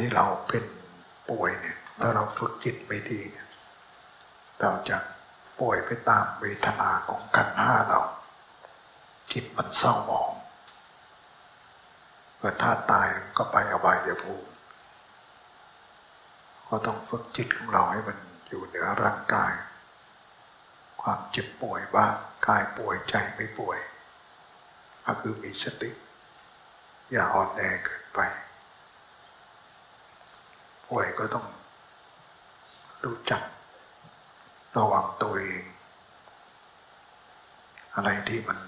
[0.00, 0.64] ที่เราเป็น
[1.30, 3.48] ป่วยเนี่ยถ้าเราฝึกจิตไม่ดีเนี่ย
[4.60, 4.96] เราจะ
[5.60, 8.00] ป่วยไปตามเวทนาของกันห้าเรา
[9.32, 10.30] จิตมันเศร้าหมอง
[12.36, 14.52] เมื่อถ้าตายก็ไปอบายภูมิ
[16.68, 19.52] ก็ต้องฝึกจิตของเราให้มันอยู่เหนือร่างกาย
[21.02, 22.14] ความเจ็บป่วยบ้าง
[22.46, 23.78] กายป่วยใจไม่ป่วย
[25.04, 25.90] ก็คือมีสติ
[27.10, 28.20] อย่าอ่อนแอเกินไป
[30.90, 31.46] ป่วยก็ต้อง
[33.04, 33.42] รู้จัก
[34.76, 35.64] ระวังตัวเอง
[37.94, 38.58] อะไรที่มัน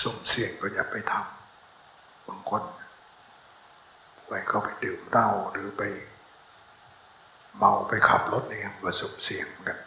[0.00, 2.62] สุ่มเสี่ยงก็อย่าไปทำบางคน
[4.26, 5.82] ไปก็ไปดื่มเหล้าหรือไป
[7.56, 9.80] เมาไปขับรถเนี่ยมันสุ่มเสี่ยงเหมือนกัน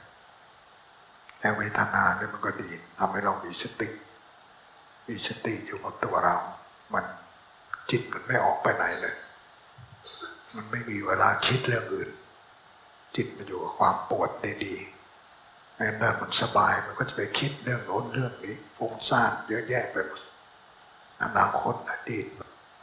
[1.39, 3.89] แต่เวทนาเนี่ยมันก็ดีทำให้เรามีสติ
[5.07, 6.35] มีสติอยู่กับตัวเรา
[6.93, 7.05] มัน
[7.89, 9.15] จิตมันไม่ออกไปไหนเลย
[10.55, 12.09] มันไม่มีเวลาคิดเรื่องอื่น
[13.15, 14.75] จิตมันอยู่กับความปวดได้ดี
[15.75, 20.21] แม้ถ้ามันสบายมันก็จะไปคิดเรื่องโน้นเรื่องนี้ฟุ้งซ่านเยอะแยะไปหมด
[21.23, 22.25] อนาคตอดีต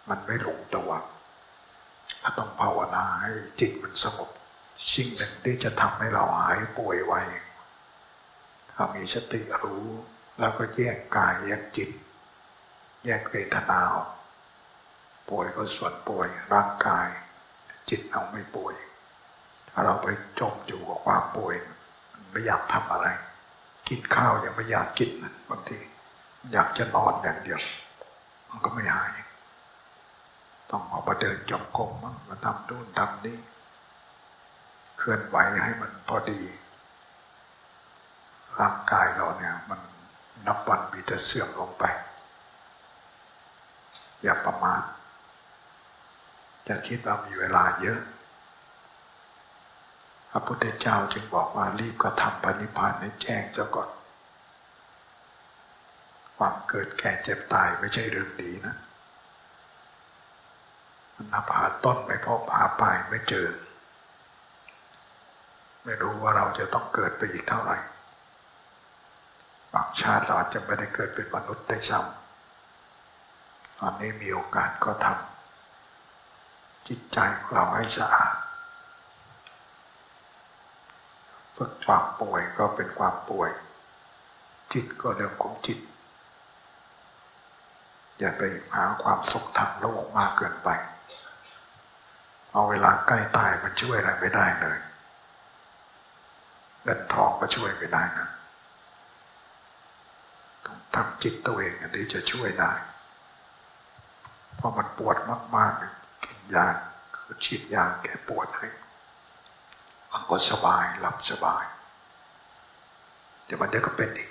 [0.08, 0.90] มันไม่ลงตัว
[2.22, 4.30] ก็ต้องภาวนาให้จิตมันสงบ
[4.92, 7.14] สิ่งหนึ่งที่จะทำให้เราหายป่วยไว
[8.72, 9.86] ถ้ามีสติรู้
[10.38, 11.90] แล้วก็แยกกายแยกจิต
[13.04, 13.80] แยกเวทนา
[15.28, 17.08] ป่วยก็ส่วนป่วยร่างกาย
[17.88, 18.74] จิตเราไม่ป่วย
[19.70, 20.06] ถ้าเราไป
[20.38, 21.54] จมอยู่กับความป่วย
[22.30, 23.06] ไม่อยากทำอะไร
[23.88, 25.10] กินข้าวยังไม่อยากกิน
[25.50, 25.78] บางที
[26.52, 27.60] อยากจะนอนอย่างเดียว
[28.48, 29.12] มันก็ไม่หาย
[30.70, 31.90] ต้องออกมาเดินจงกรม
[32.28, 33.38] มาทำนู่นทำนี่
[34.98, 36.40] เคลื่อนไหวให้มันพอดี
[38.60, 39.80] ร่างกายเราเนี่ยมัน
[40.46, 41.84] นับวันมีแต่เสื่อมลงไป
[44.22, 44.82] อย่าประมาท
[46.68, 48.00] จะคิดว่ามีเวลาเยอะ
[50.30, 53.90] พระพุทธเจ้าจึงบอกว่ารีบกระทำปณิพานให้แจ้งเจ้าก่อน
[56.36, 58.74] ความเกิดแก่เจ็บตายไม่ใช่เรื่องดีนะ
[61.14, 63.48] มันนับหาต้นไม่พบหาปลายไม่เจอ
[65.84, 67.76] ไม่รู้ว่าเราจะต้องเกิดไปอีกเท่าไหร่
[69.72, 75.33] บางชาติเราจะไม่ได้เกิดเป็นมนุษย์ได้ซ้ำตอนนี้มีโอกาสก็ทำ
[76.88, 78.34] จิตใจของเราให้สะอาด
[81.56, 83.50] ฝึกความป่วยก็เป็นความป่วย
[84.72, 85.78] จิตก็เรื่องของจิต
[88.18, 88.42] อย่าไป
[88.74, 90.68] หาความสุขทางโลกมากเกินไป
[92.52, 94.78] เอาเวลาใกล้ตายมันช่วยอะไรไม่ได้เลย
[96.82, 98.28] เงินทองก็ช่วยไม่ได้นะ
[100.64, 102.72] ต้องทำจิตตัวเองอันนี้จะช่วยได้
[104.56, 105.16] เพราะมันปวด
[105.56, 105.93] มากๆ
[106.54, 106.64] ยา
[107.44, 108.68] ฉีดยาแก้ปวดให้
[110.12, 111.64] มันก็สบายหลับสบาย
[113.44, 114.30] เดี๋ยวมันเดี๋ยวก็เป็นอีก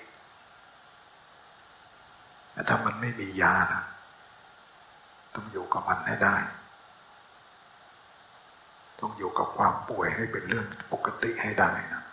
[2.51, 3.83] แต่ถ้ามันไม่มียานะ
[5.35, 6.35] ต้องอยู่กับมันให้ได้
[8.99, 12.03] ต้องอยู่กับความป่วยให้เป็นเรื่องปกติให้ได้นะ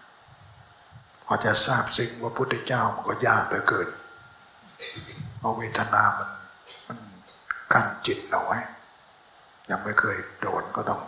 [1.24, 3.88] พอจะทราบสิ่งว่าพุทธเจ้ามันก็ยากเหลือเกิน
[5.38, 6.30] เพราะเวทนามัน
[6.88, 6.98] มัน
[7.72, 8.58] กั้นจิตเราไว้
[9.70, 11.00] ยังไม่เคยโดนก็ต้อง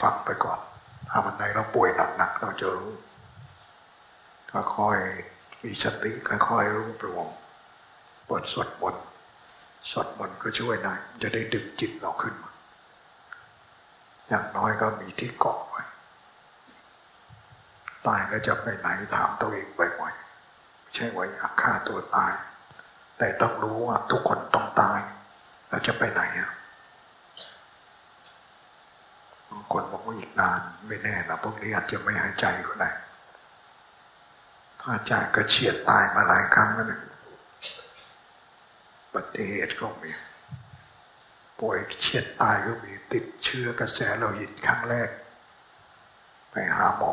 [0.00, 0.58] ฟังไปก่อน
[1.08, 2.92] ถ้าวันไหนเราป่วยหนักๆเราจะรู้
[4.76, 7.26] ค่อยๆมีสติค่อยๆรู้ปรวง
[8.28, 9.04] บทสวดมนต์
[9.90, 12.52] สวดมนต์ก็ช่วยได้จะได้ดึงจิตเราขึ้นมา
[14.28, 15.82] อย่างน้อยก็มีที่เกาะไว้
[18.06, 22.32] ตายแล้วจะไปไหนถามตัวเองบ่อยๆไม่ใช่ว่าอยากฆ่าตัวตาย
[23.18, 25.00] แต่ต้องรู้ว่าทุกคนต้องตาย
[25.68, 26.50] แล้วจะไปไหนอะ
[29.50, 32.90] บางคนบอกว่าอีกนานไม่แน่นะพวกนี้อาจจะไม่หายใจก็ได้
[34.80, 37.00] พระอาจารย์ก็เฉียดตายมาหลายครั้งแล้วนะ
[39.12, 40.10] ปฏิเหตุก็มี
[41.60, 45.08] ป่วยเฉียดตายก็มีติดเชื้อกระแสโลหิตครั้งแรก
[46.50, 47.12] ไปหาหมอ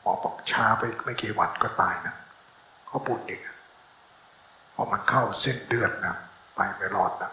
[0.00, 2.14] หมอบอกช้าไปไม่กี่วันก็ตายนะ
[2.86, 3.40] เขาปุ่นอีก
[4.74, 6.14] พอมันเข้าเส้นเดือนนะ
[6.54, 7.32] ไปไม่รอดนะ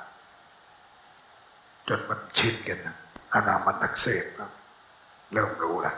[1.88, 2.96] จนมันชินกันนะ
[3.34, 4.26] ขณะมันอักเสบ
[5.34, 5.98] เริ่มรู้ล้ว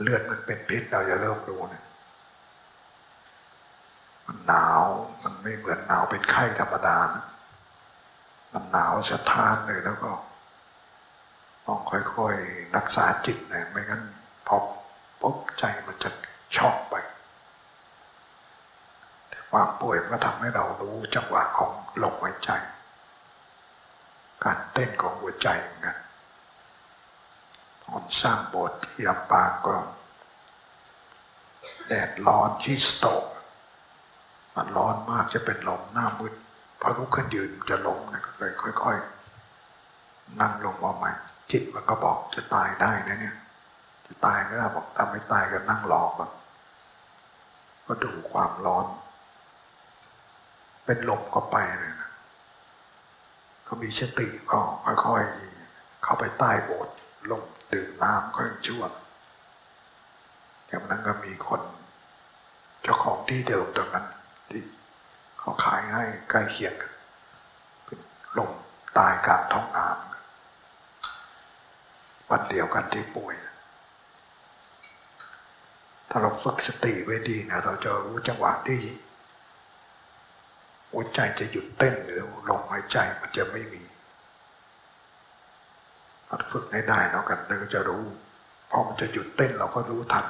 [0.00, 1.84] เลือดมันเป็นพิษเราจะเริ่มรู้นะ
[4.26, 4.82] มันหนาว
[5.22, 7.24] มันไม่เหมือนหนาวเป็นไข้ธรรมดานะ
[8.52, 10.10] มันหนาวสะท้านเลยแล้วก็
[11.66, 14.02] ต้องค่อยๆรักษาจิตนะไม่งั้น
[14.46, 14.56] พอ
[15.20, 16.10] ปุ๊บใจมันจะ
[16.56, 16.94] ช็อกไป
[19.28, 21.72] แต่ความป่วยก็ทำให้เรารู้จังหวะของ
[22.02, 22.50] ลมหายใจ
[24.44, 25.96] การเต้นของหัวใจเหมือนกัน
[28.22, 29.74] สร้างโบสถ์ที่ลำปางก็
[31.86, 33.24] แดดร้อนที่สโตก
[34.54, 36.34] มันร้อนมากจะเป็นลมหน้ามืด
[36.80, 41.10] พอลุกขึ้นยืนจะล้มนะเลยค่อยๆ นั่งลงมาใหม่
[41.50, 43.36] จิตมันก็บอกจะตายได้นะเนี่ย
[44.06, 46.30] จะตายก็ได้บอกถ้าไม่ตายก็นั่งรอก่อน
[47.86, 48.86] ก็ดูความร้อน
[50.84, 52.10] เป็นลมก็ไปเลยนะ
[53.66, 56.94] ก็มีสติก็ค่อยๆเข้าไปใต้โบสถ์
[57.30, 57.42] ลง
[57.76, 58.84] ดื่มน้ำก็ยังชั่ว
[60.70, 61.62] จากนั้นก็มีคน
[62.82, 64.06] เจ้าของที่เดิมตรงนั้น
[64.50, 64.62] ที่
[65.38, 66.92] เขาขายให้ใกล้เคียงกัน
[67.84, 67.98] เป็น
[68.38, 68.50] ลม
[68.98, 73.34] ตายกลางท้องน้ำวันเดียวกันที่ป่วย
[76.10, 78.80] ถ้าเราฝึกสติไว้ดีนะเราจะรู้จังหวะที่
[80.90, 83.82] หัวใจจะหยุดเต้นหรือลมหายใจมันจะไม่มี
[86.52, 88.02] ฝึกให้ได้แล้วกันเราก็จะรู้
[88.70, 90.26] พอมันจะหยุดเต้นเราก็รู้ทัน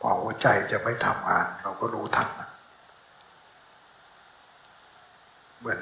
[0.00, 2.28] พอหัวใจจะไม่ทำงาน เราก็รู้ทัน
[5.58, 5.80] เหมือน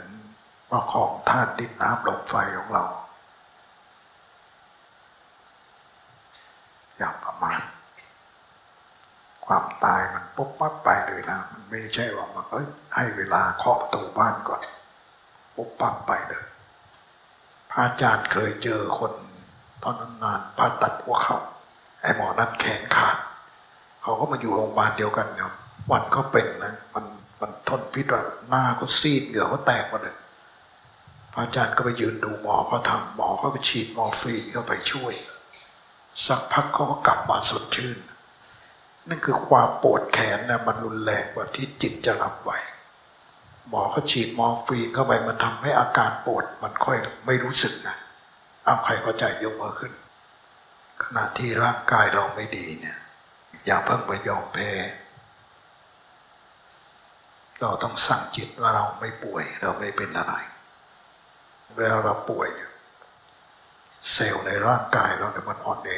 [0.70, 2.84] ว่าของธาตุดินน้ำลมไฟของเรา
[6.96, 7.62] อย่าประมาท
[9.46, 14.60] ความตายมันปุ๊บปั๊บไปเลยนะ มันไม่ใช่ว่ามันเอ้ยให้เวลาเคาะประตูบ้านก่อน
[15.54, 16.44] ปุ๊บปั๊บไปเลย
[17.78, 19.12] อาจารย์เคยเจอคน
[19.82, 21.38] ตอนนั้นนานผ่าตัดหัวเขา
[22.00, 23.16] ไอ้หมอนั้นแขนขาด
[24.02, 25.52] เขาก็มาอยู่โรงพยาบาลเดียวกันเนี่ย
[25.90, 27.04] วันก็เป็นนะมัน
[27.40, 30.16] มันทนพิษว่าหน้าก็ซีดเหงื่อก็แตกหมดเลย
[31.32, 35.14] พระอาจารย์ก็ไปยืนดูหมอเขาทำหมอเขาไปฉีดมอร์ฟีนเข้าไปช่วย
[36.26, 37.98] สักพักเขาก็กลับมาสดชื่น
[39.08, 42.50] นั่นคือความปวดแขนนะมันรุนแรงกว่าที่จิตจะรับไหว
[43.68, 47.96] หมอเขาฉีดมอร์ฟีนเข้าไปมันทำให้อาการปวดมันค่อยไม่รู้สึกนะ
[48.64, 49.92] เอาใครเข้าใจยกมือขึ้น
[51.02, 52.98] ขณะที่ร่างกายเราไม่ดีเนี่ย
[53.66, 54.70] อย่าเพิ่งไปยอมแพ้
[57.60, 60.34] เราต้องสั่งจิตว่าเราไม่ป่วยเราไม่เป็นอะไร
[61.76, 62.48] เวลาเราป่วย
[64.12, 65.90] เซลล์ในร่างกายเราเนี่ยมันอ่อนแอ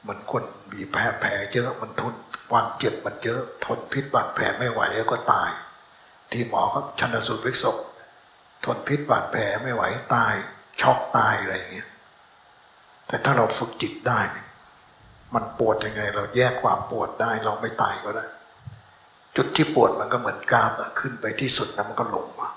[0.00, 2.14] เหมือนคนมีแผลแผลเยอะมันทุน
[2.50, 5.50] ความเจ็บมันเยอะทนพิษบาดแผลไม่ไหวแล้วก็ตาย
[6.30, 7.76] ที่หมอเขาชันสูตรวิศพ
[8.64, 9.82] ทนพิษบาดแผลไม่ไหว
[10.14, 10.34] ตาย
[10.80, 11.88] ช็อกตายอะไรอย่างเงี้ย
[13.06, 14.20] แต่ถ้าเราฝึกจิตได้
[15.34, 18.24] มันปวดยังไง เราแยกความปวดได้เราไม่ตายก็ได้
[19.36, 22.48] จุดที่ปวดมันก็เหมือนกราฟขึ้นไปที่สุดแล้วมันก็ลงมา